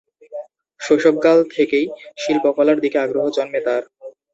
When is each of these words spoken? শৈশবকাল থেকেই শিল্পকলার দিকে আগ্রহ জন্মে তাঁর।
শৈশবকাল 0.81 1.37
থেকেই 1.51 1.85
শিল্পকলার 2.17 2.77
দিকে 2.83 2.97
আগ্রহ 2.99 3.25
জন্মে 3.37 3.61
তাঁর। 3.65 3.83